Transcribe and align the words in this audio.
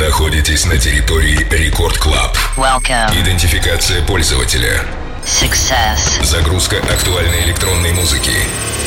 находитесь 0.00 0.64
на 0.64 0.78
территории 0.78 1.46
Record 1.50 1.98
Club. 1.98 2.36
Welcome. 2.56 3.20
Идентификация 3.20 4.02
пользователя. 4.02 4.84
Success. 5.24 6.24
Загрузка 6.24 6.78
актуальной 6.78 7.44
электронной 7.44 7.92
музыки. 7.92 8.32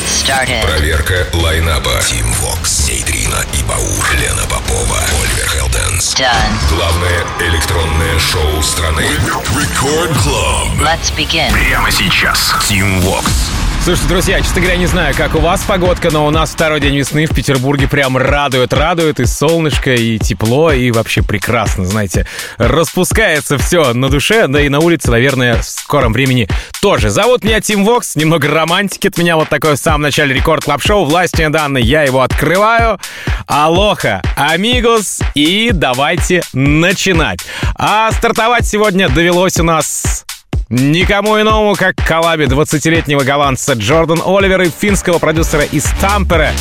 Started. 0.06 0.62
Проверка 0.66 1.26
лайнапа. 1.32 2.00
Тим 2.04 2.30
Вокс, 2.32 2.88
Нейтрино 2.88 3.46
и 3.52 3.62
Баур, 3.62 4.06
Лена 4.18 4.42
Попова, 4.42 4.98
Оливер 5.22 5.48
Хелденс. 5.48 6.14
Done. 6.14 6.76
Главное 6.76 7.24
электронное 7.40 8.18
шоу 8.18 8.62
страны. 8.62 9.06
Record 9.56 10.18
Club. 10.18 10.68
Let's 10.80 11.14
begin. 11.16 11.52
Прямо 11.52 11.92
сейчас. 11.92 12.54
Тим 12.68 13.00
Вокс. 13.02 13.50
Слушайте, 13.84 14.08
друзья, 14.08 14.40
честно 14.40 14.62
говоря, 14.62 14.78
не 14.78 14.86
знаю, 14.86 15.14
как 15.14 15.34
у 15.34 15.40
вас 15.40 15.62
погодка, 15.62 16.10
но 16.10 16.26
у 16.26 16.30
нас 16.30 16.52
второй 16.52 16.80
день 16.80 16.96
весны 16.96 17.26
в 17.26 17.34
Петербурге 17.34 17.86
прям 17.86 18.16
радует, 18.16 18.72
радует, 18.72 19.20
и 19.20 19.26
солнышко, 19.26 19.92
и 19.92 20.18
тепло, 20.18 20.72
и 20.72 20.90
вообще 20.90 21.22
прекрасно, 21.22 21.84
знаете. 21.84 22.26
Распускается 22.56 23.58
все 23.58 23.92
на 23.92 24.08
душе, 24.08 24.46
да 24.48 24.62
и 24.62 24.70
на 24.70 24.78
улице, 24.80 25.10
наверное, 25.10 25.60
в 25.60 25.64
скором 25.66 26.14
времени 26.14 26.48
тоже. 26.80 27.10
Зовут 27.10 27.44
меня 27.44 27.60
Тим 27.60 27.84
Вокс, 27.84 28.16
немного 28.16 28.48
романтики 28.48 29.08
от 29.08 29.18
меня 29.18 29.36
вот 29.36 29.50
такое 29.50 29.76
в 29.76 29.78
самом 29.78 30.00
начале 30.00 30.34
Record 30.34 30.64
Club 30.64 30.80
Show 30.80 31.04
во 31.04 31.14
вторник 31.14 31.50
данный, 31.50 31.84
я 31.84 32.04
его 32.04 32.22
открываю. 32.22 32.98
Aloha, 33.46 34.22
amigos, 34.34 35.20
и 35.34 35.72
давайте 35.74 36.42
начинать. 36.54 37.40
А 37.74 38.10
стартовать 38.12 38.66
сегодня 38.66 39.10
довелось 39.10 39.60
у 39.60 39.62
нас 39.62 40.24
Никому 40.70 41.38
иному, 41.38 41.74
как 41.74 41.94
коллабе 41.96 42.46
20-летнего 42.46 43.22
голландца 43.22 43.74
Джордан 43.74 44.22
Оливера 44.24 44.64
и 44.64 44.70
финского 44.70 45.18
продюсера 45.18 45.62
из 45.62 45.84
Тампере. 46.00 46.52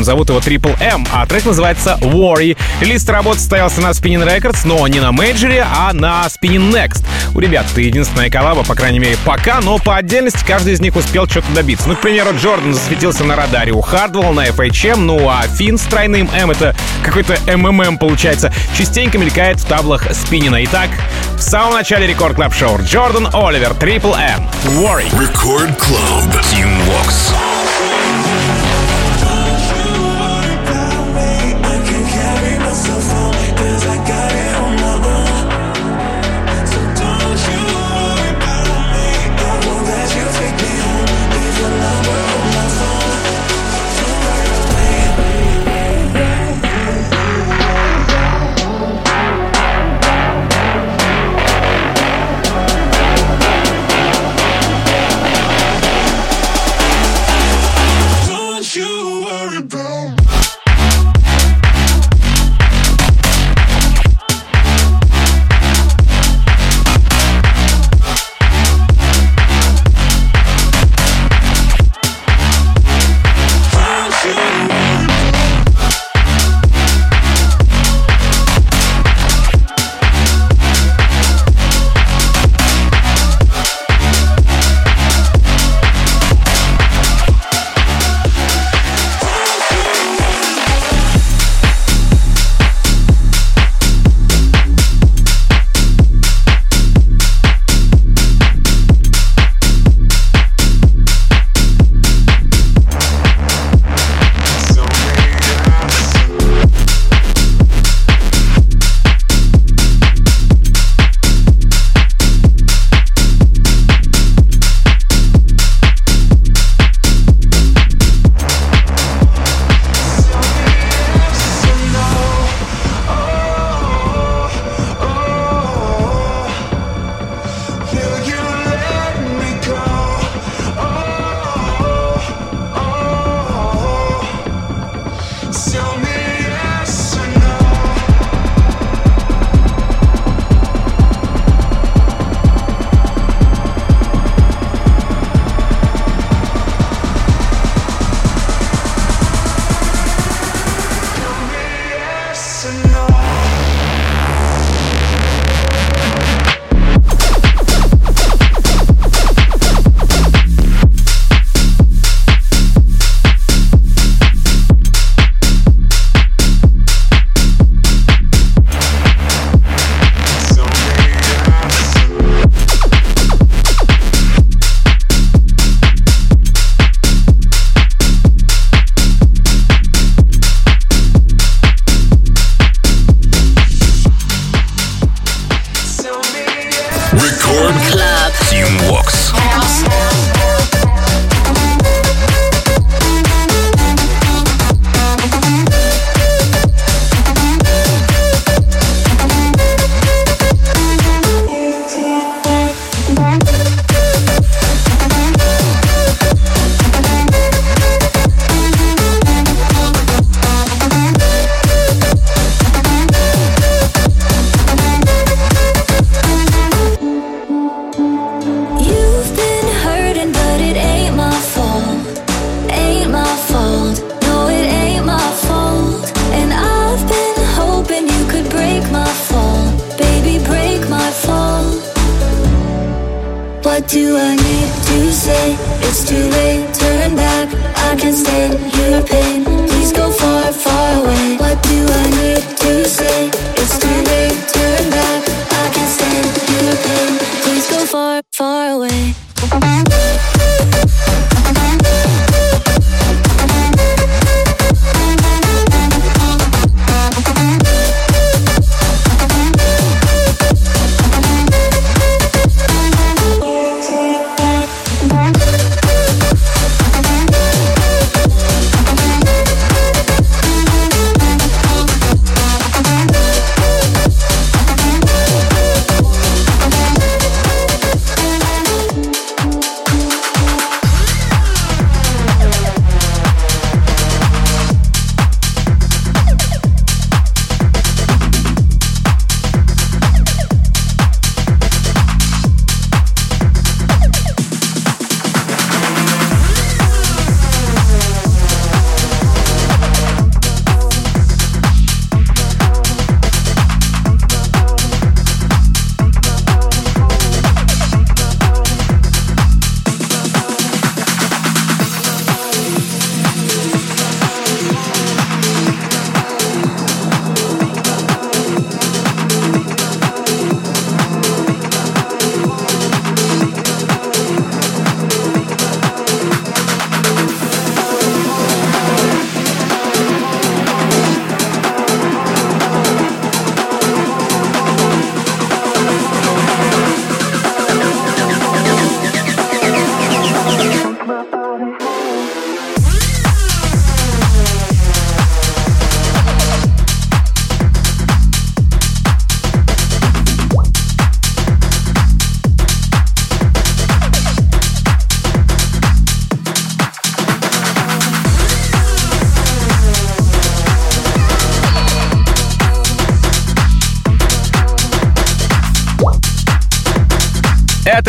Зовут 0.00 0.30
его 0.30 0.38
Triple 0.38 0.74
M, 0.80 1.06
а 1.12 1.26
трек 1.26 1.44
называется 1.44 1.98
Worry. 2.00 2.56
Релиз 2.80 3.06
работы 3.08 3.40
состоялся 3.40 3.82
на 3.82 3.90
Spinnin' 3.90 4.26
Records, 4.26 4.60
но 4.64 4.88
не 4.88 5.00
на 5.00 5.12
мейджоре, 5.12 5.66
а 5.70 5.92
на 5.92 6.26
Spinnin' 6.26 6.72
Next. 6.72 7.04
У 7.34 7.40
ребят 7.40 7.66
это 7.70 7.82
единственная 7.82 8.30
коллаба, 8.30 8.64
по 8.64 8.74
крайней 8.74 8.98
мере, 8.98 9.16
пока, 9.24 9.60
но 9.60 9.78
по 9.78 9.96
отдельности 9.96 10.44
каждый 10.46 10.72
из 10.72 10.80
них 10.80 10.96
успел 10.96 11.28
что-то 11.28 11.52
добиться. 11.52 11.88
Ну, 11.88 11.96
к 11.96 12.00
примеру, 12.00 12.30
Джордан 12.36 12.72
засветился 12.72 13.24
на 13.24 13.36
радаре 13.36 13.72
у 13.72 13.80
Hardwell, 13.80 14.32
на 14.32 14.48
FHM, 14.48 14.96
ну 14.96 15.28
а 15.28 15.42
Финн 15.42 15.76
с 15.76 15.82
тройным 15.82 16.30
M, 16.34 16.50
это 16.50 16.74
какой-то 17.04 17.36
МММ 17.54 17.98
получается, 17.98 18.52
частенько 18.76 19.18
мелькает 19.18 19.60
в 19.60 19.66
таблах 19.66 20.06
Спиннина. 20.14 20.64
Итак, 20.64 20.90
в 21.36 21.40
самом 21.40 21.74
начале 21.74 22.06
Record 22.06 22.36
Club 22.36 22.54
Show 22.54 22.78
Джордан 22.82 23.28
Оливер, 23.42 23.72
Triple 23.72 24.14
M, 24.14 24.48
Worry. 24.78 25.10
Record 25.20 25.76
Club. 25.76 26.42
Тим 26.48 26.80
Вокс. 26.84 27.32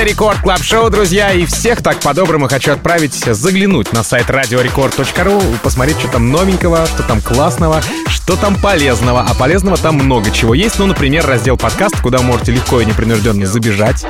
Это 0.03 0.11
Record 0.11 0.41
Club 0.41 0.61
Show, 0.61 0.89
друзья, 0.89 1.31
и 1.31 1.45
всех 1.45 1.81
так 1.81 2.01
по-доброму 2.01 2.49
хочу 2.49 2.73
отправить 2.73 3.13
заглянуть 3.13 3.93
на 3.93 4.03
сайт 4.03 4.29
radiorecord.ru, 4.29 5.59
посмотреть, 5.63 5.97
что 5.97 6.09
там 6.09 6.29
новенького, 6.29 6.85
что 6.87 7.03
там 7.03 7.21
классного, 7.21 7.81
что 8.09 8.35
там 8.35 8.57
полезного. 8.57 9.21
А 9.21 9.33
полезного 9.33 9.77
там 9.77 9.95
много 9.95 10.29
чего 10.29 10.55
есть. 10.55 10.77
Ну, 10.77 10.87
например, 10.87 11.25
раздел 11.25 11.55
подкаст, 11.55 12.01
куда 12.01 12.21
можете 12.21 12.51
легко 12.51 12.81
и 12.81 12.85
непринужденно 12.85 13.45
забежать, 13.45 14.05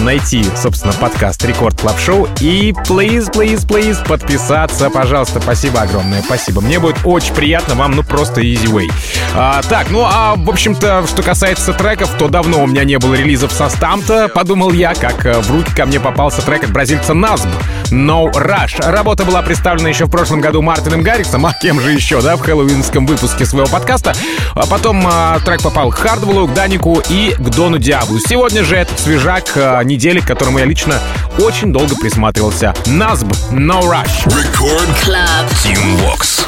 найти, 0.00 0.44
собственно, 0.56 0.92
подкаст 0.94 1.44
Record 1.44 1.80
Club 1.80 1.98
Show 1.98 2.28
и 2.40 2.72
please, 2.86 3.30
please, 3.32 3.66
please 3.66 4.06
подписаться, 4.06 4.90
пожалуйста. 4.90 5.40
Спасибо 5.40 5.80
огромное, 5.80 6.22
спасибо. 6.22 6.60
Мне 6.60 6.78
будет 6.78 6.98
очень 7.04 7.34
приятно, 7.34 7.74
вам, 7.74 7.92
ну, 7.92 8.02
просто 8.02 8.40
easy 8.40 8.66
way. 8.66 8.90
А, 9.34 9.62
так, 9.62 9.90
ну, 9.90 10.04
а, 10.04 10.34
в 10.36 10.48
общем-то, 10.48 11.06
что 11.06 11.22
касается 11.22 11.72
треков, 11.72 12.10
то 12.18 12.28
давно 12.28 12.62
у 12.62 12.66
меня 12.66 12.84
не 12.84 12.98
было 12.98 13.14
релизов 13.14 13.52
со 13.52 13.68
STMPD, 13.68 14.28
подумал 14.28 14.72
я, 14.72 14.94
как 14.94 15.24
э, 15.26 15.40
в 15.40 15.50
руки 15.50 15.74
ко 15.74 15.86
мне 15.86 15.98
попался 16.00 16.42
трек 16.42 16.64
от 16.64 16.70
бразильца 16.70 17.14
Назм 17.14 17.48
No 17.90 18.30
Rush. 18.32 18.80
Работа 18.90 19.24
была 19.24 19.42
представлена 19.42 19.88
еще 19.88 20.06
в 20.06 20.10
прошлом 20.10 20.40
году 20.40 20.62
Мартином 20.62 21.02
Гаррисом, 21.02 21.46
а 21.46 21.52
кем 21.52 21.80
же 21.80 21.92
еще, 21.92 22.20
да, 22.20 22.36
в 22.36 22.40
хэллоуинском 22.40 23.06
выпуске 23.06 23.46
своего 23.46 23.68
подкаста. 23.68 24.14
А 24.54 24.66
потом 24.66 25.06
а, 25.06 25.38
трек 25.40 25.62
попал 25.62 25.90
к 25.90 25.96
Хардвеллу, 25.96 26.46
к 26.48 26.54
Данику 26.54 27.02
и 27.08 27.34
к 27.38 27.48
Дону 27.50 27.78
Диаблу. 27.78 28.18
Сегодня 28.18 28.64
же 28.64 28.76
этот 28.76 28.98
свежак 28.98 29.52
а, 29.56 29.82
недели, 29.82 30.20
к 30.20 30.26
которому 30.26 30.58
я 30.58 30.64
лично 30.64 31.00
очень 31.38 31.72
долго 31.72 31.94
присматривался. 31.96 32.74
Назб 32.86 33.26
No 33.50 33.80
Rush. 33.82 34.26
Рекорд 34.26 34.88
Club. 35.04 35.48
Team 35.64 35.98
Vox. 36.00 36.46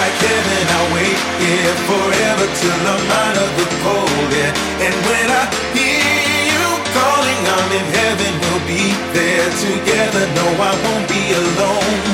Like 0.00 0.16
heaven. 0.16 0.64
I 0.80 0.82
wait 0.96 1.20
here 1.44 1.76
forever 1.88 2.46
till 2.60 2.82
I'm 2.94 3.06
out 3.24 3.36
of 3.44 3.50
the 3.60 3.68
cold. 3.84 4.28
Yeah. 4.32 4.86
And 4.86 4.94
when 5.08 5.26
I 5.28 5.44
hear 5.76 6.40
you 6.52 6.64
calling, 6.96 7.42
I'm 7.56 7.70
in 7.80 7.86
heaven. 8.00 8.32
We'll 8.44 8.64
be 8.64 8.86
there 9.16 9.50
together. 9.68 10.24
No, 10.38 10.46
I 10.70 10.72
won't 10.84 11.06
be 11.08 11.22
alone. 11.44 12.09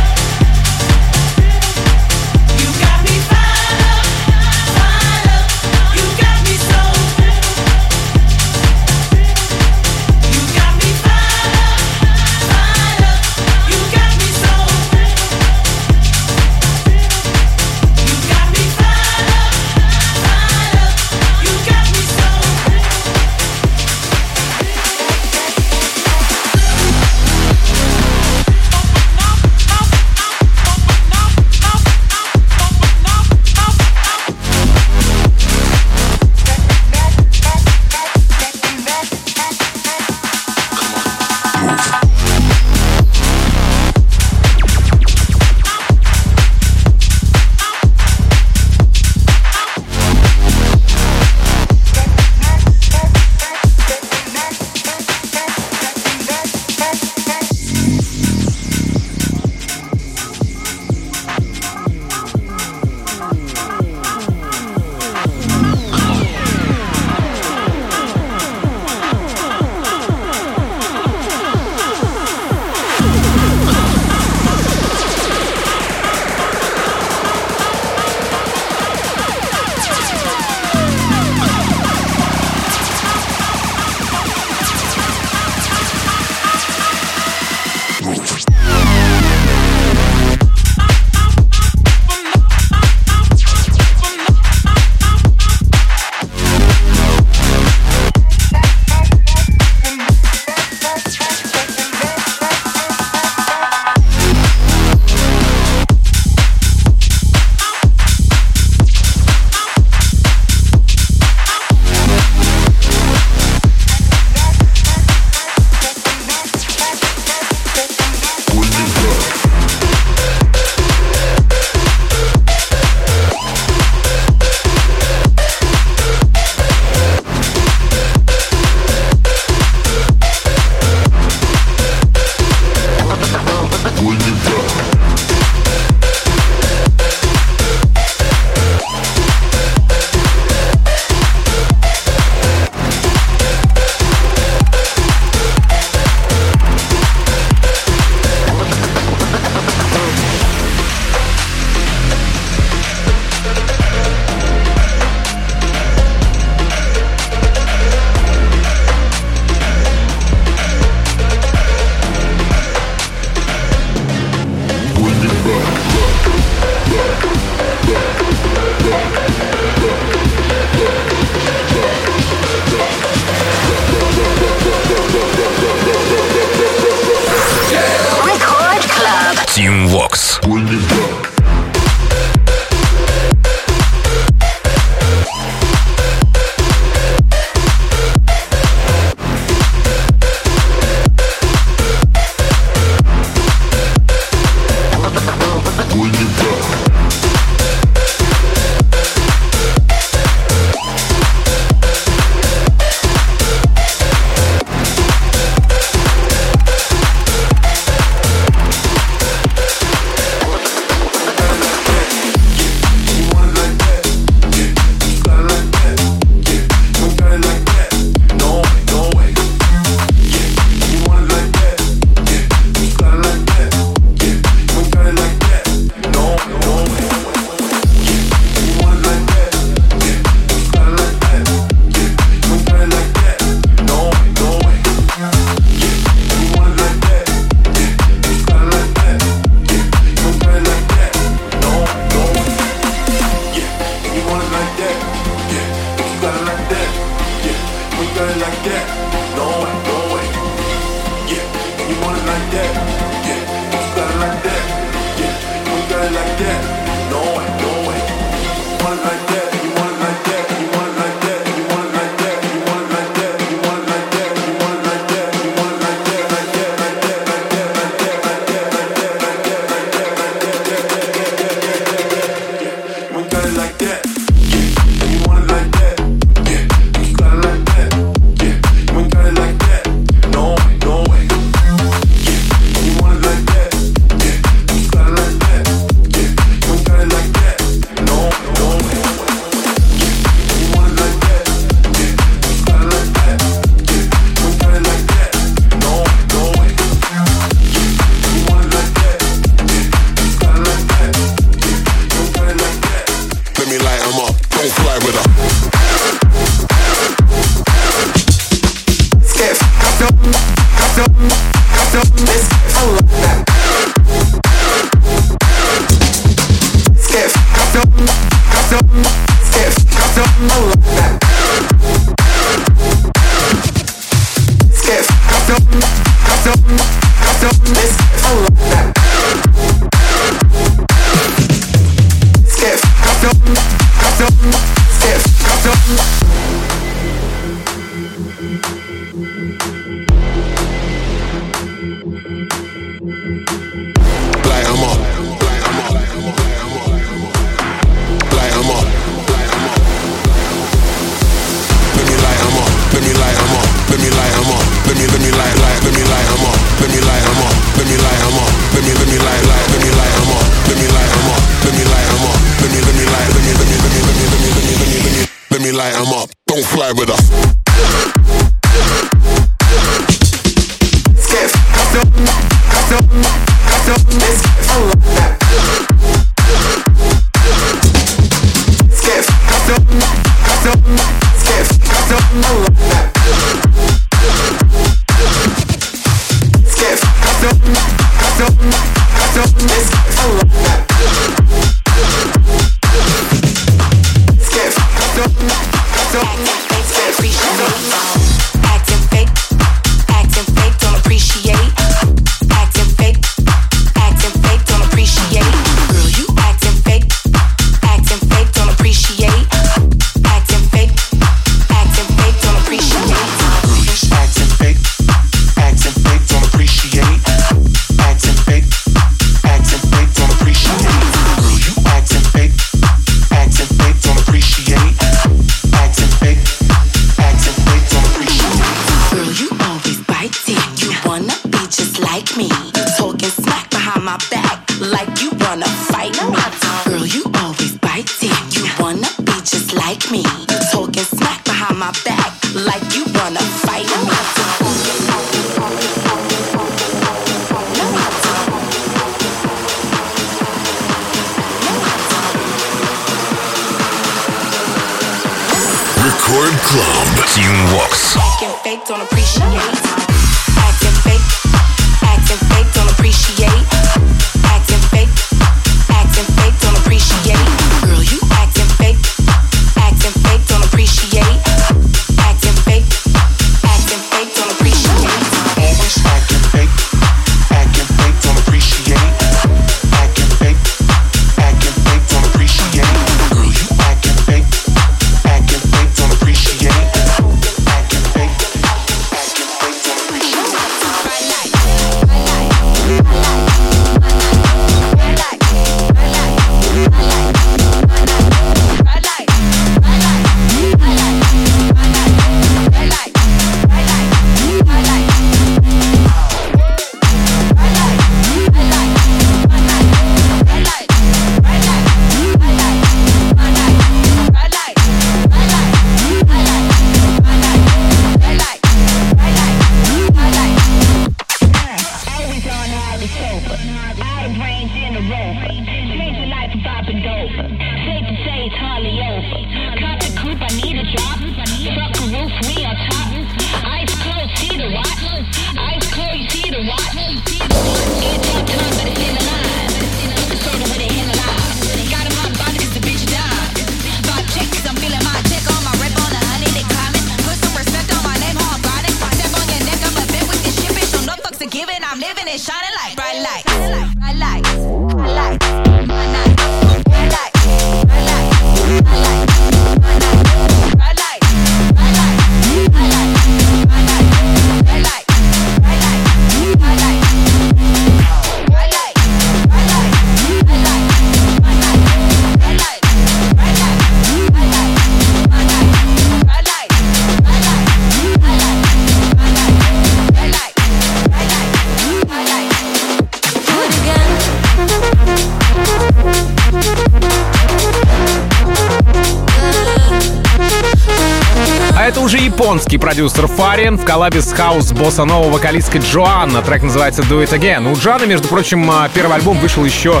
Японский 592.54 592.78
продюсер 592.78 593.26
Фариен 593.26 593.76
в 593.76 593.84
коллабе 593.84 594.20
с 594.22 594.32
хаус 594.32 594.70
босса-нова 594.70 595.32
вокалисткой 595.32 595.80
Джоанна. 595.80 596.40
Трек 596.40 596.62
называется 596.62 597.02
Do 597.02 597.20
It 597.20 597.36
Again. 597.36 597.68
У 597.68 597.74
Джоанны, 597.74 598.06
между 598.06 598.28
прочим, 598.28 598.70
а, 598.70 598.88
первый 598.94 599.16
альбом 599.16 599.40
вышел 599.40 599.64
еще 599.64 600.00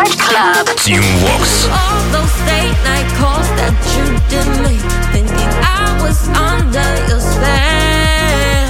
Record 0.08 0.20
Club. 0.20 0.66
Team 0.78 1.02
Vox. 1.20 1.66
All 1.68 2.00
those 2.12 2.32
late 2.48 2.76
night 2.84 3.08
calls 3.20 3.48
that 3.60 3.76
you 3.92 4.04
did 4.32 4.48
me, 4.64 4.80
thinking 5.12 5.50
I 5.60 6.00
was 6.00 6.28
under 6.32 6.88
your 7.08 7.20
spell. 7.20 8.68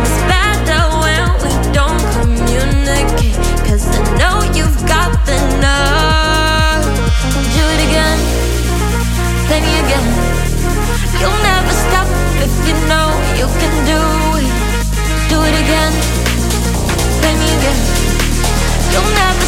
It's 0.00 0.18
better 0.32 0.80
when 1.04 1.28
we 1.44 1.52
don't 1.76 2.00
communicate, 2.16 3.36
'cause 3.64 3.84
I 3.84 4.00
know 4.16 4.40
you've 4.56 4.80
got 4.86 5.12
the 5.26 5.36
nerve. 5.60 6.88
Do 7.52 7.62
it 7.74 7.80
again, 7.88 8.18
play 9.46 9.60
me 9.60 9.72
again. 9.84 10.08
You'll 11.20 11.42
never 11.52 11.72
stop 11.84 12.08
if 12.40 12.52
you 12.66 12.74
know 12.88 13.08
you 13.36 13.46
can 13.60 13.74
do 13.92 14.00
it. 14.40 14.52
Do 15.28 15.36
it 15.48 15.56
again, 15.64 15.92
play 17.20 17.34
me 17.36 17.48
again. 17.58 17.78
You'll 18.92 19.12
never 19.24 19.47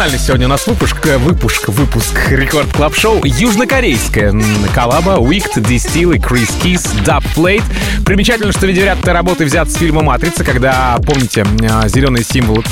Многонациональный 0.00 0.26
сегодня 0.26 0.46
у 0.46 0.48
нас 0.48 0.66
выпуск, 0.66 1.06
э, 1.08 1.18
выпуск, 1.18 1.68
выпуск 1.68 2.30
Record 2.30 2.72
Club 2.72 2.96
Show. 2.96 3.22
Южнокорейская 3.22 4.34
коллаба 4.74 5.16
Wicked, 5.16 5.62
Distill 5.62 6.16
и 6.16 6.18
Chris 6.18 6.48
Keys, 6.62 6.88
Dub 7.04 7.22
Plate. 7.36 7.62
Примечательно, 8.06 8.50
что 8.50 8.66
видеоряд 8.66 9.00
этой 9.00 9.12
работы 9.12 9.44
взят 9.44 9.70
с 9.70 9.74
фильма 9.74 10.00
«Матрица», 10.00 10.42
когда, 10.42 10.96
помните, 11.04 11.44
э, 11.60 11.86
зеленые 11.88 12.24
символы 12.24 12.64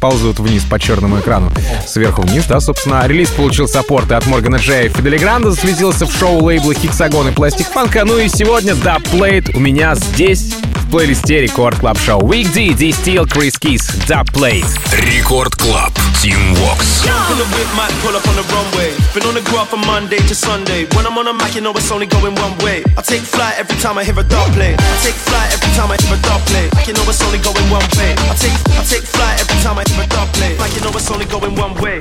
ползают 0.00 0.38
вниз 0.38 0.64
по 0.64 0.78
черному 0.80 1.20
экрану. 1.20 1.52
Сверху 1.86 2.22
вниз, 2.22 2.46
да, 2.46 2.58
собственно. 2.58 3.06
Релиз 3.06 3.28
получил 3.28 3.68
саппорты 3.68 4.14
от 4.14 4.26
Моргана 4.26 4.56
Джея 4.56 4.84
и 4.84 4.88
Федде 4.88 5.09
Ле 5.09 5.18
Гранда, 5.18 5.50
засветился 5.50 6.06
в 6.06 6.16
шоу 6.18 6.42
лейбла 6.42 6.72
Hexagon 6.72 7.28
и 7.28 7.32
Plastik 7.32 7.66
Funk. 7.66 8.06
Ну 8.06 8.16
и 8.16 8.28
сегодня 8.28 8.72
Dub 8.72 9.02
Plate 9.12 9.54
у 9.54 9.60
меня 9.60 9.94
здесь 9.94 10.54
в 10.86 10.90
плейлисте 10.90 11.42
Record 11.42 11.80
Club 11.80 11.98
Show. 11.98 12.22
Week 12.22 12.50
D, 12.54 12.68
Distill, 12.68 13.26
Chris 13.26 13.60
Keys, 13.60 13.82
Dub 14.06 14.24
Plate. 14.32 14.64
Рекорд 14.96 15.54
Клаб. 15.54 15.92
Vox. 16.30 17.02
In 17.02 17.38
the 17.38 17.48
whip, 17.50 17.66
might 17.74 17.90
pull 17.98 18.14
up 18.14 18.22
on 18.30 18.36
the 18.38 18.46
runway. 18.46 18.94
Been 19.10 19.26
on 19.26 19.34
the 19.34 19.42
go 19.50 19.64
from 19.64 19.80
Monday 19.86 20.18
to 20.30 20.34
Sunday. 20.36 20.86
When 20.94 21.04
I'm 21.04 21.18
on 21.18 21.26
a 21.26 21.34
mic, 21.34 21.56
you 21.56 21.60
know 21.60 21.72
it's 21.74 21.90
only 21.90 22.06
going 22.06 22.36
one 22.36 22.56
way. 22.58 22.84
I 22.96 23.02
take 23.02 23.22
flight 23.22 23.58
every 23.58 23.74
time 23.82 23.98
I 23.98 24.04
hear 24.04 24.14
a 24.14 24.22
dub 24.22 24.46
play. 24.54 24.74
I 24.78 24.96
take 25.02 25.18
flight 25.18 25.50
every 25.50 25.74
time 25.74 25.90
I 25.90 25.96
hear 25.98 26.14
a 26.14 26.22
dub 26.22 26.40
play. 26.46 26.70
Like 26.78 26.86
you 26.86 26.94
know 26.94 27.02
it's 27.10 27.22
only 27.26 27.42
going 27.42 27.66
one 27.74 27.82
way. 27.98 28.14
I 28.30 28.34
take 28.38 28.54
I 28.78 28.84
take 28.86 29.02
flight 29.02 29.40
every 29.42 29.58
time 29.66 29.78
I 29.78 29.84
hear 29.90 29.98
a 29.98 30.06
dub 30.06 30.28
play. 30.38 30.56
Like 30.58 30.72
you 30.76 30.82
know 30.82 30.94
it's 30.94 31.10
only 31.10 31.26
going 31.26 31.56
one 31.56 31.74
way. 31.82 31.98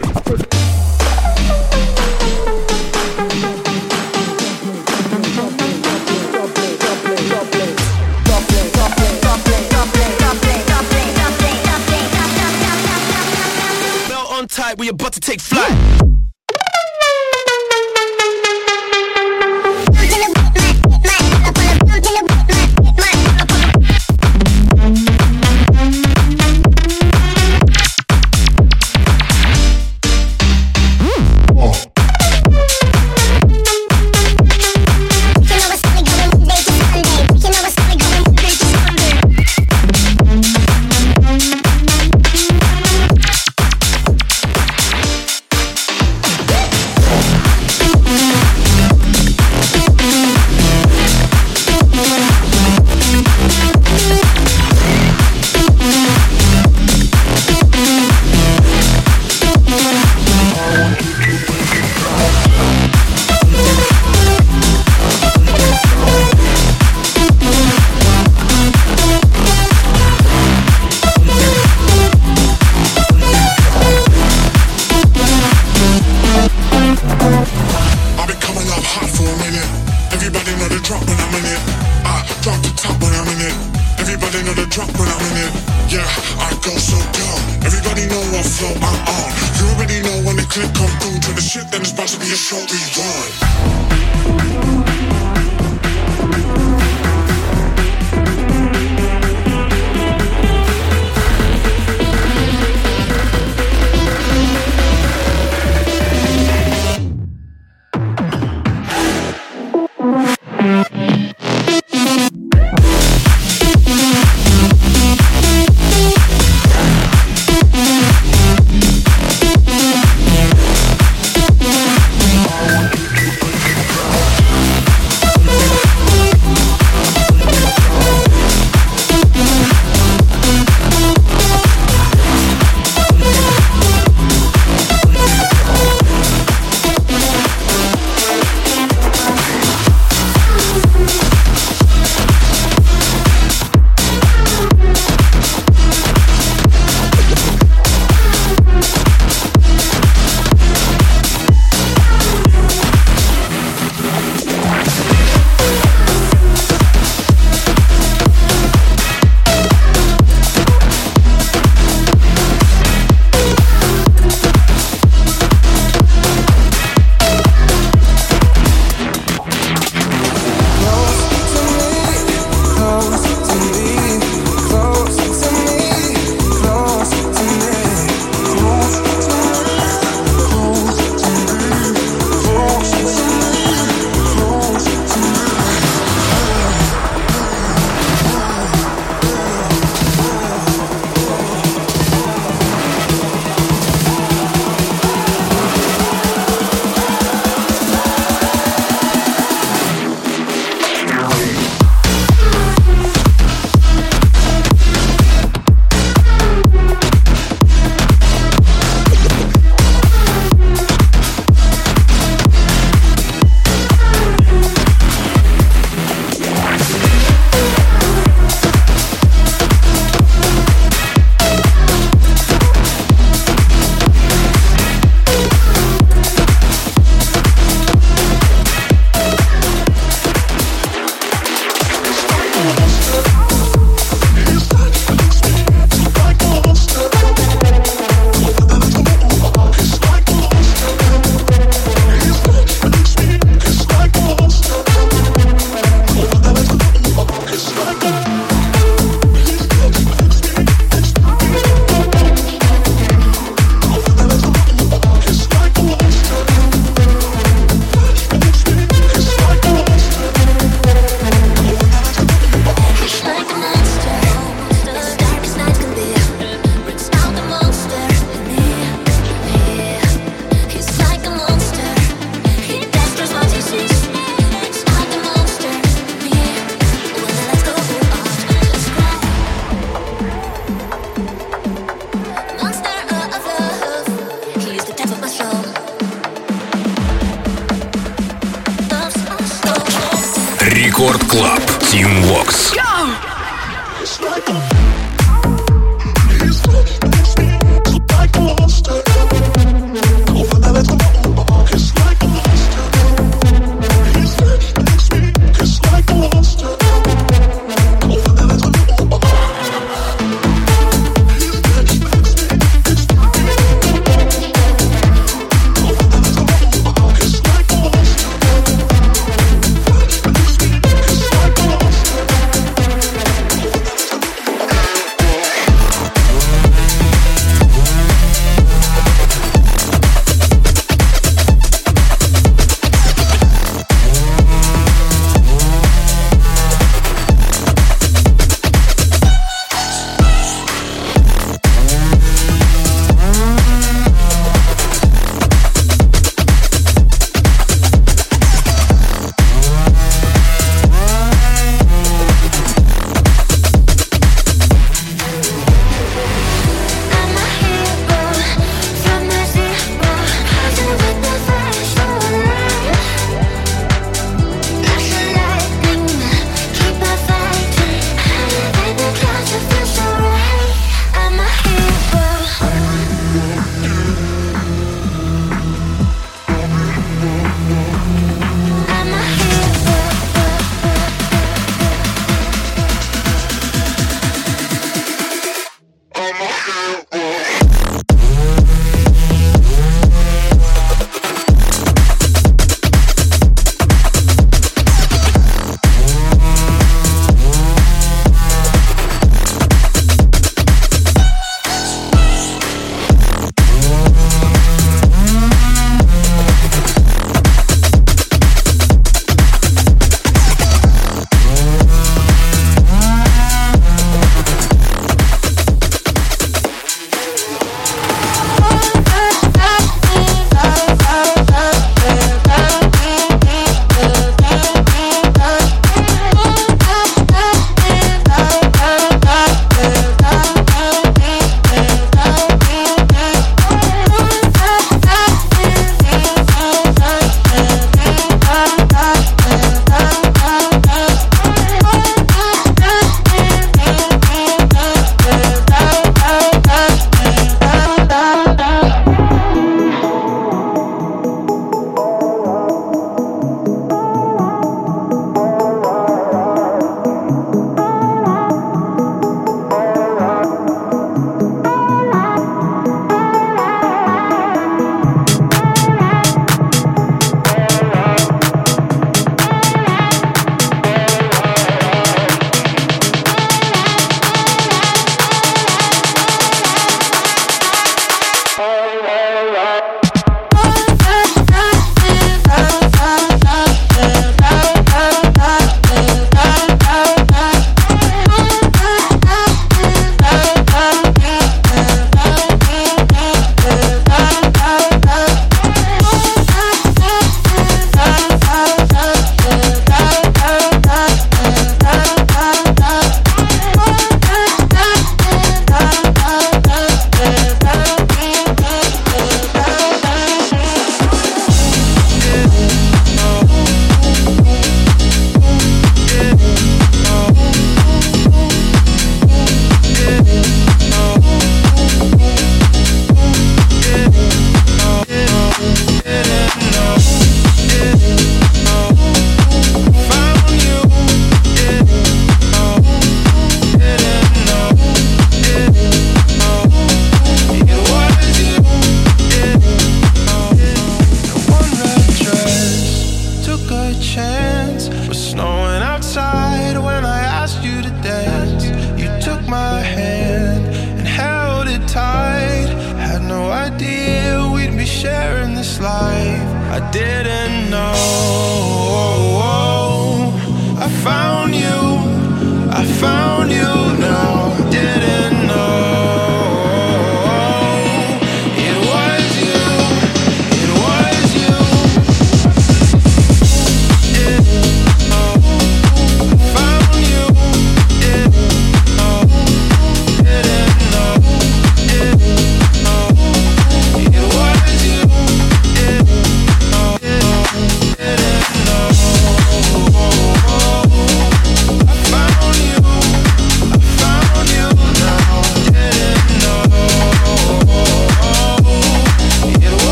Tight, 14.51 14.77
we 14.77 14.89
about 14.89 15.13
to 15.13 15.19
take 15.19 15.39
flight. 15.39 16.10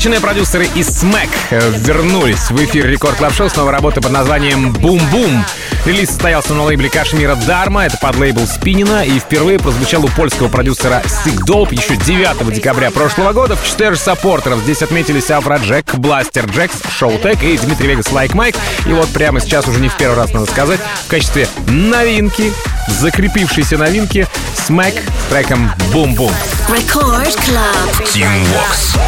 Подсвеченные 0.00 0.22
продюсеры 0.22 0.64
из 0.74 0.88
Smack 0.88 1.28
вернулись 1.84 2.50
в 2.50 2.56
эфир 2.64 2.86
Record 2.86 3.18
Club 3.18 3.34
Show. 3.34 3.50
Снова 3.50 3.70
работа 3.70 4.00
под 4.00 4.12
названием 4.12 4.72
«Boom 4.72 5.05
Boom». 5.05 5.44
Релиз 5.84 6.10
состоялся 6.10 6.52
на 6.52 6.64
лейбле 6.64 6.90
Кашмира 6.90 7.34
Dharma, 7.34 7.86
это 7.86 7.96
под 7.96 8.16
лейбл 8.16 8.46
Спинина, 8.46 9.04
и 9.04 9.18
впервые 9.18 9.58
прозвучал 9.58 10.04
у 10.04 10.08
польского 10.08 10.48
продюсера 10.48 11.02
Sikdope 11.06 11.74
еще 11.74 11.96
9 11.96 12.52
декабря 12.52 12.90
прошлого 12.90 13.32
года 13.32 13.56
в 13.56 13.66
4 13.66 13.96
саппортеров. 13.96 14.60
Здесь 14.60 14.82
отметились 14.82 15.30
Afrojack, 15.30 15.94
Blasterjaxx, 15.94 16.74
Showtek 16.98 17.42
и 17.42 17.56
Dimitri 17.56 17.88
Vegas 17.88 18.12
Like 18.12 18.34
Mike. 18.34 18.56
И 18.86 18.92
вот 18.92 19.08
прямо 19.08 19.40
сейчас, 19.40 19.66
уже 19.68 19.80
не 19.80 19.88
в 19.88 19.96
первый 19.96 20.16
раз 20.16 20.32
надо 20.34 20.46
сказать, 20.46 20.80
в 21.06 21.08
качестве 21.08 21.48
новинки, 21.66 22.52
закрепившейся 22.88 23.78
новинки, 23.78 24.28
Smack 24.56 25.00
с 25.00 25.30
треком 25.30 25.72
Boom 25.92 26.10
Boom. 26.10 26.32
Record 26.68 27.36
Club. 27.38 28.04
Team 28.04 28.46
Vox. 28.52 28.98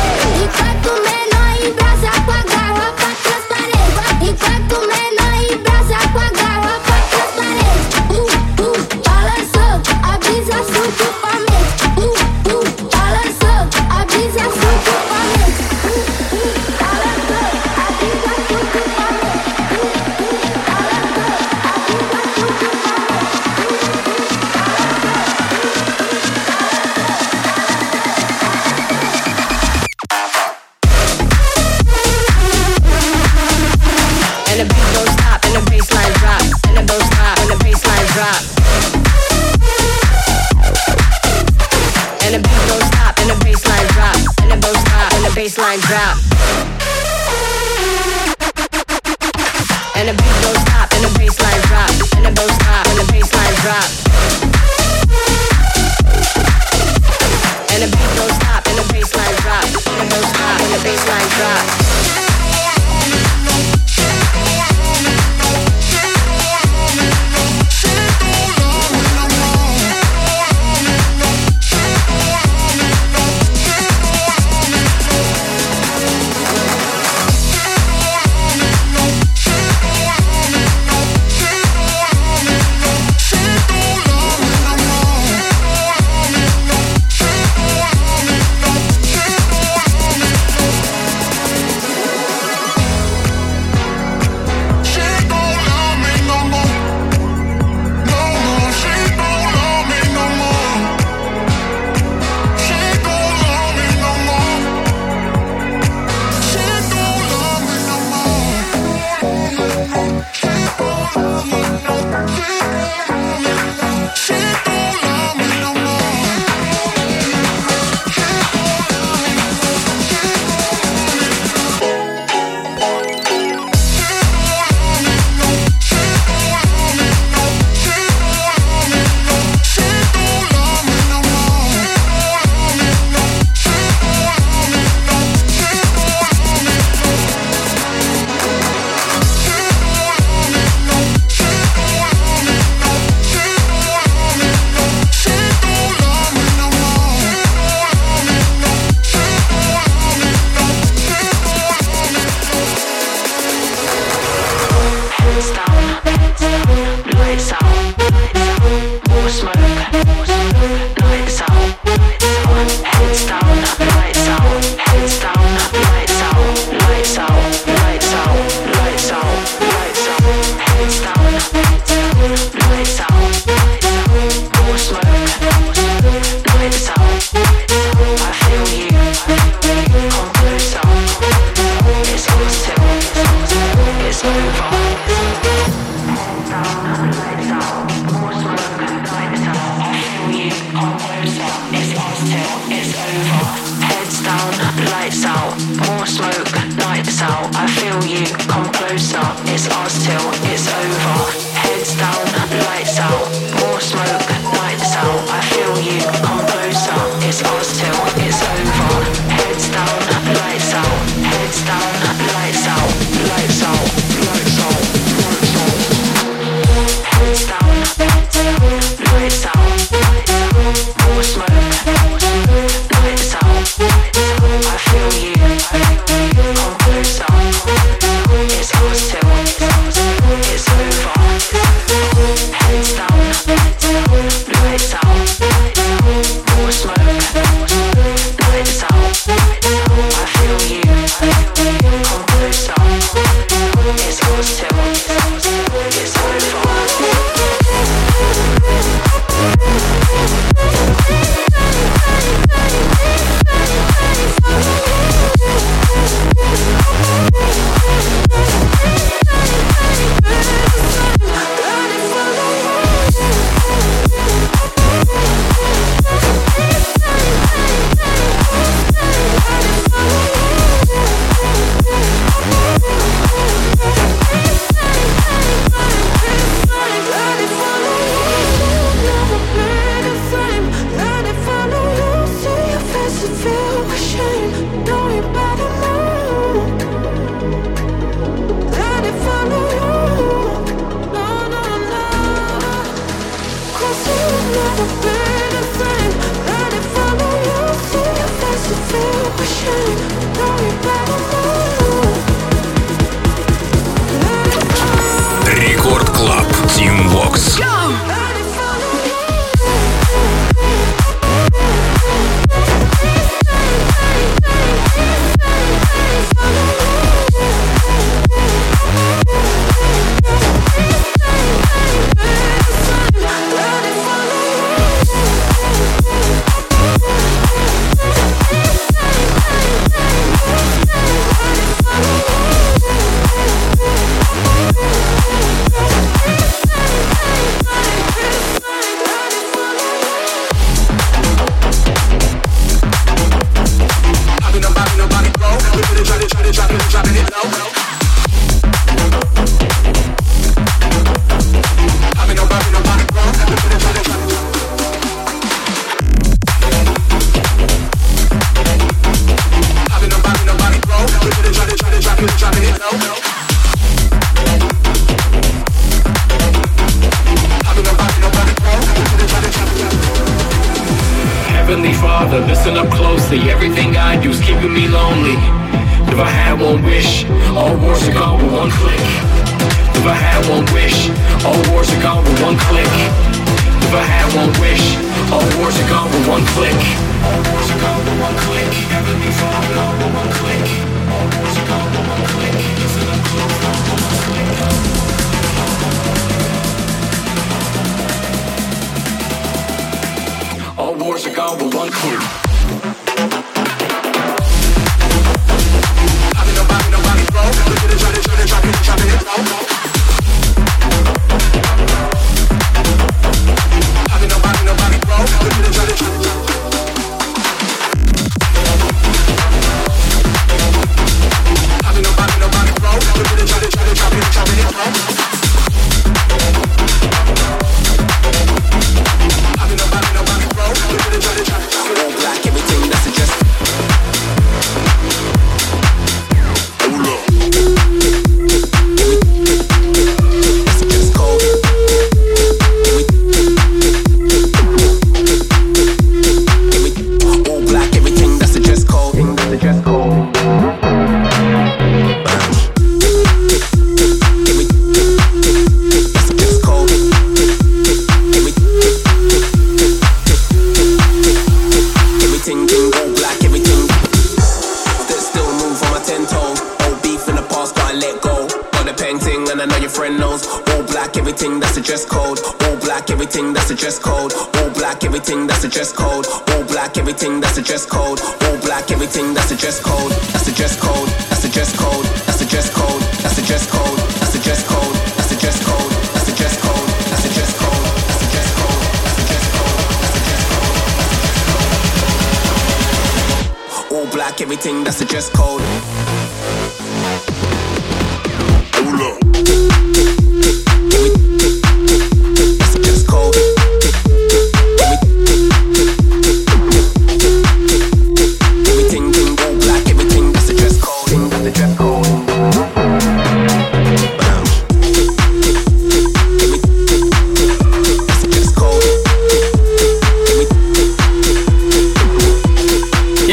baseline 60.82 61.28
drop. 61.36 61.81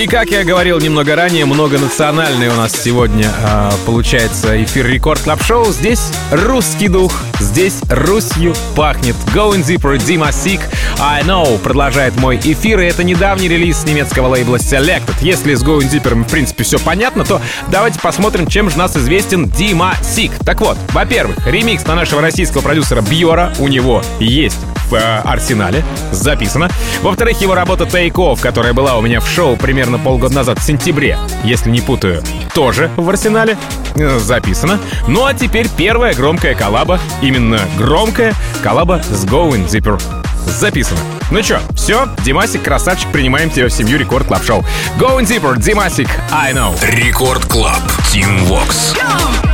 Как 0.10 0.32
я 0.32 0.44
говорил 0.44 0.80
немного 0.80 1.16
ранее, 1.16 1.46
многонациональный 1.46 2.48
у 2.48 2.56
нас 2.56 2.72
сегодня 2.72 3.32
э, 3.44 3.70
получается 3.86 4.62
эфир 4.64 4.88
Record 4.88 5.22
Club 5.22 5.44
Show. 5.44 5.66
Здесь 5.66 6.12
русский 6.32 6.88
дух, 6.88 7.14
здесь 7.40 7.76
Русью 7.90 8.56
пахнет. 8.76 9.16
Going 9.36 9.64
Deeper, 9.64 10.04
Димасик, 10.04 10.62
I 11.00 11.22
Know 11.22 11.60
продолжает 11.60 12.16
мой 12.18 12.38
эфир, 12.38 12.80
и 12.80 12.86
это 12.86 13.04
недавний 13.04 13.48
релиз 13.48 13.84
немецкого 13.86 14.30
лейбла 14.30 14.56
Selected. 14.56 15.16
Если 15.22 15.54
с 15.54 15.64
Going 15.64 15.92
Deeper, 15.92 16.24
в 16.24 16.32
принципе, 16.32 16.64
все 16.64 16.80
понятно, 16.80 17.24
то 17.24 17.40
давайте 17.68 18.00
посмотрим, 18.00 18.48
чем 18.48 18.72
же 18.72 18.80
нас 18.80 18.98
известен 18.98 19.48
Димасик. 19.50 20.32
Так 20.44 20.62
вот, 20.62 20.78
во-первых, 20.90 21.46
ремикс 21.46 21.86
на 21.86 21.94
нашего 21.94 22.22
российского 22.22 22.62
продюсера 22.62 23.02
Бьора 23.02 23.54
у 23.60 23.68
него 23.68 24.02
есть 24.20 24.60
в 24.90 24.96
э, 24.96 25.22
арсенале, 25.24 25.84
записано. 26.12 26.70
Во-вторых, 27.02 27.40
его 27.42 27.56
работа 27.56 27.84
Take 27.84 28.14
Off, 28.14 28.42
которая 28.42 28.74
была 28.74 28.98
у 28.98 29.02
меня 29.02 29.20
в 29.20 29.28
шоу 29.28 29.56
примерно 29.56 30.00
полгода 30.00 30.36
назад, 30.36 30.60
в 30.60 30.64
сентябре, 30.64 31.18
если 31.44 31.70
не 31.70 31.82
путаю, 31.82 32.24
тоже 32.54 32.90
в 32.98 33.10
арсенале, 33.10 33.58
э, 33.96 34.20
записано. 34.20 34.80
Ну 35.08 35.26
а 35.26 35.34
теперь 35.34 35.68
первая 35.70 36.14
громкая 36.14 36.56
коллаба, 36.56 37.00
именно 37.22 37.60
громкая 37.78 38.34
коллаба 38.64 39.02
с 39.04 39.26
Going 39.26 39.68
Deeper. 39.68 40.02
Записано. 40.46 41.00
Ну 41.32 41.42
чё, 41.44 41.60
все, 41.76 42.08
Димасик, 42.26 42.64
красавчик, 42.64 43.12
принимаем 43.12 43.52
тебя 43.52 43.68
в 43.68 43.72
семью 43.72 44.00
Record 44.00 44.28
Club 44.28 44.44
Show. 44.44 44.66
Going 44.98 45.26
Deeper, 45.26 45.60
Димасик, 45.60 46.10
I 46.32 46.54
know. 46.54 46.76
Record 46.82 47.46
Club. 47.46 47.82
Тим 48.12 48.48
Вокс. 48.48 48.98
I 48.98 49.49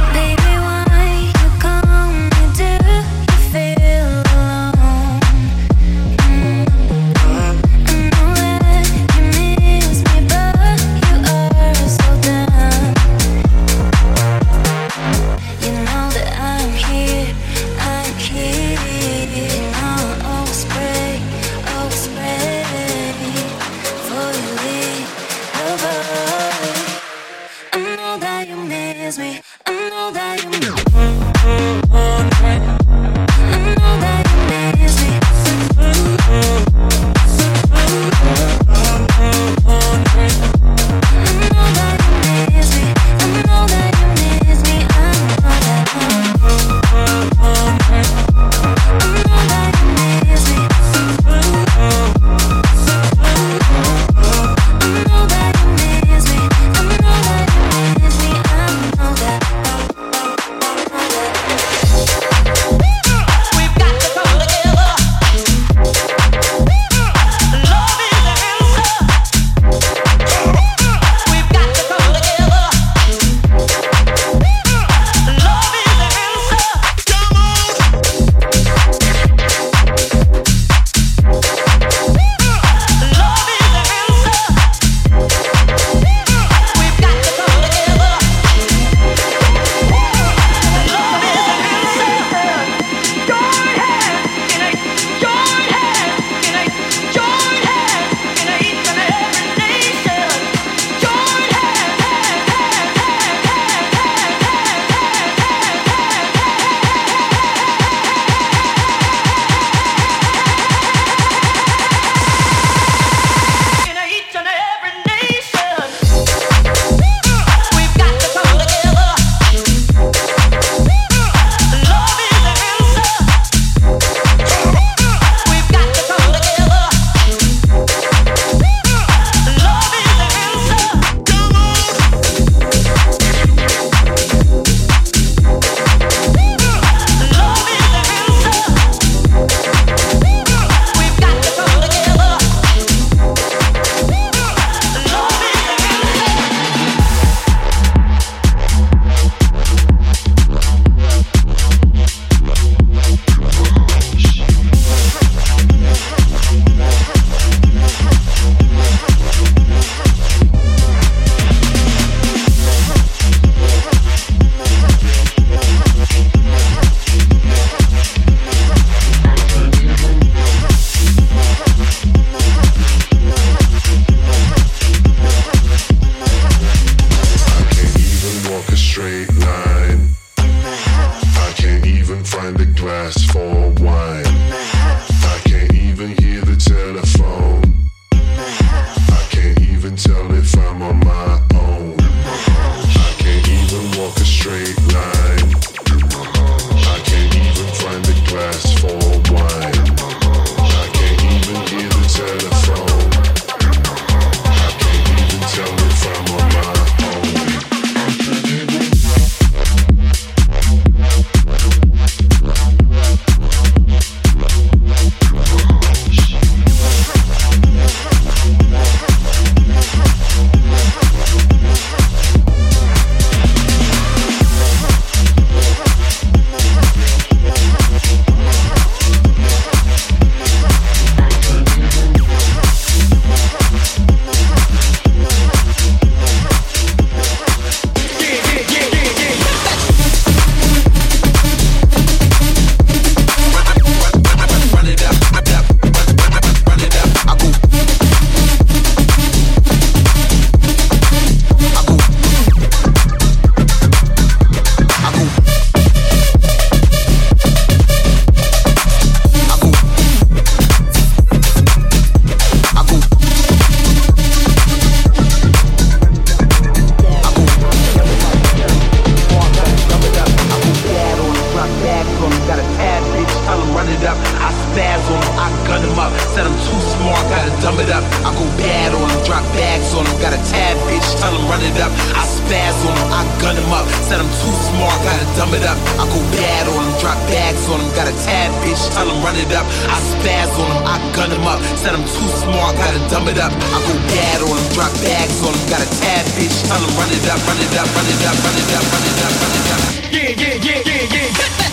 dumb 285.35 285.53
it 285.53 285.63
up. 285.67 285.77
I 285.99 286.07
go 286.07 286.19
bad 286.31 286.67
on 286.71 286.79
him, 286.79 286.95
drop 286.99 287.19
bags 287.27 287.67
on 287.67 287.79
him. 287.79 287.91
Got 287.93 288.07
a 288.07 288.15
tad 288.23 288.49
bitch, 288.63 288.81
tell 288.95 289.07
him 289.07 289.19
run 289.21 289.35
it 289.35 289.51
up. 289.51 289.67
I 289.91 289.99
spaz 289.99 290.51
on 290.55 290.69
him, 290.71 290.81
I 290.87 290.95
gun 291.11 291.29
him 291.31 291.45
up. 291.45 291.59
Said 291.77 291.93
I'm 291.93 292.07
too 292.07 292.29
smart, 292.41 292.75
gotta 292.79 292.99
dumb 293.11 293.27
it 293.27 293.37
up. 293.37 293.51
I 293.51 293.77
go 293.83 293.93
bad 294.15 294.39
on 294.41 294.55
him, 294.55 294.67
drop 294.73 294.91
bags 295.03 295.37
on 295.43 295.53
him. 295.53 295.63
Got 295.69 295.83
a 295.83 295.89
tad 295.99 296.25
bitch, 296.39 296.55
tell 296.65 296.79
him 296.79 296.91
run 296.95 297.11
it 297.11 297.27
up, 297.27 297.39
run 297.45 297.59
it 297.59 297.75
up, 297.75 297.87
run 297.93 298.07
it 298.07 298.23
up, 298.23 298.35
run 298.41 298.55
it 298.55 298.71
up, 298.73 298.85
run 298.89 299.03
it 299.05 299.19
up, 299.21 299.33
run 299.43 299.53
it 299.59 299.67
up. 299.75 299.81
Yeah, 300.09 300.31
yeah, 300.41 300.55
yeah, 300.63 300.79
yeah, 300.87 301.59
yeah. 301.59 301.64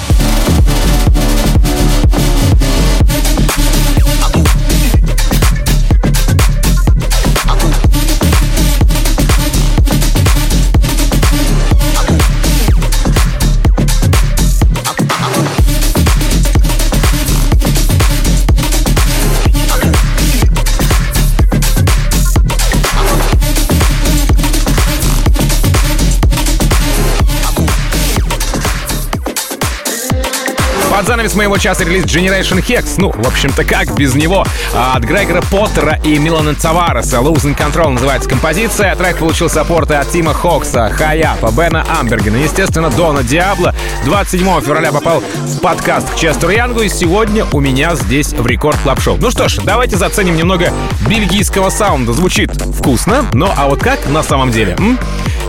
Занавес 31.23 31.35
моего 31.37 31.59
часа 31.59 31.85
релиз 31.85 32.05
Generation 32.05 32.61
HEX. 32.67 32.95
Ну, 32.99 33.13
в 33.13 33.29
общем-то, 33.29 33.65
как 33.65 33.95
без 33.95 34.15
него. 34.17 34.45
А, 34.75 34.95
От 34.97 35.05
Грегора 35.05 35.41
Поттера 35.43 36.01
и 36.03 36.19
Милана 36.19 36.55
Тавареса. 36.57 37.19
Losing 37.19 37.57
Control 37.57 37.91
называется 37.91 38.29
композиция. 38.29 38.97
Трек 38.97 39.19
получил 39.19 39.49
саппорты 39.49 39.95
от 39.95 40.11
Тима 40.11 40.35
Хокса, 40.35 40.89
Хаяпа, 40.91 41.53
Бена 41.53 41.85
Амбергена, 42.01 42.39
естественно, 42.39 42.91
Дона 42.91 43.23
Диабло. 43.23 43.73
27 44.05 44.63
февраля 44.63 44.91
попал 44.91 45.21
в 45.21 45.61
подкаст 45.61 46.11
к 46.11 46.17
Честеру 46.17 46.53
Янгу, 46.53 46.81
и 46.81 46.89
сегодня 46.89 47.47
у 47.53 47.61
меня 47.61 47.95
здесь 47.95 48.33
в 48.33 48.45
Record 48.45 48.79
Club 48.81 49.01
Show. 49.01 49.17
Ну 49.21 49.31
что 49.31 49.49
ж, 49.49 49.59
давайте 49.63 49.97
заценим 49.97 50.37
немного 50.37 50.73
бельгийского 51.07 51.71
саунда. 51.71 52.15
Звучит 52.15 52.51
вкусно, 52.77 53.27
но 53.33 53.53
а 53.57 53.69
вот 53.69 53.81
как 53.81 54.09
на 54.09 54.25
самом 54.25 54.51
деле? 54.51 54.75
М? 54.81 54.99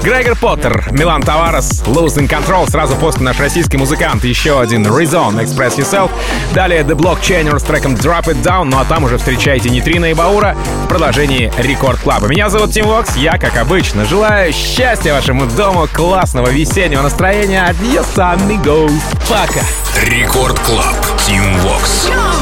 Грегор 0.03 0.35
Поттер, 0.35 0.89
Милан 0.91 1.21
Таварес, 1.21 1.81
Losing 1.85 2.27
Control, 2.27 2.69
сразу 2.69 2.93
после 2.97 3.21
наш 3.21 3.39
российский 3.39 3.77
музыкант, 3.77 4.25
еще 4.25 4.59
один 4.59 4.85
Rezone, 4.85 5.41
Express 5.41 5.77
Yourself. 5.77 6.11
Далее 6.53 6.81
The 6.81 6.93
Blockchainer 6.93 7.57
с 7.57 7.63
треком 7.63 7.93
Drop 7.93 8.25
It 8.25 8.43
Down, 8.43 8.65
ну 8.65 8.79
а 8.79 8.83
там 8.83 9.05
уже 9.05 9.17
встречайте 9.17 9.69
Нейтрино 9.69 10.11
и 10.11 10.13
Баура 10.13 10.57
в 10.83 10.87
продолжении 10.89 11.53
Record 11.57 12.01
Club'а. 12.01 12.27
Меня 12.27 12.49
зовут 12.49 12.73
Тим 12.73 12.87
Вокс, 12.87 13.15
я, 13.15 13.37
как 13.37 13.55
обычно, 13.55 14.03
желаю 14.03 14.51
счастья 14.51 15.13
вашему 15.13 15.45
дому, 15.45 15.87
классного 15.91 16.49
весеннего 16.49 17.01
настроения. 17.01 17.65
Adios, 17.65 18.17
amigos. 18.17 18.91
Пока. 19.29 19.65
Record 20.05 20.59
Club. 20.59 20.95
Тим 21.25 21.57
Вокс. 21.59 22.09
Control. 22.09 22.32